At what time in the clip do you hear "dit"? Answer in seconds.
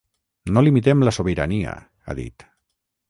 2.21-2.49